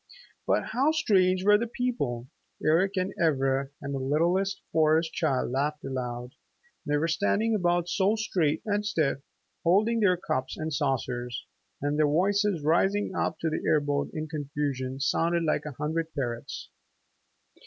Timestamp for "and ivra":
2.97-3.69